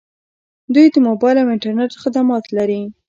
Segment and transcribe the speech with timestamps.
[0.73, 2.81] دوی د موبایل او انټرنیټ خدمات لري.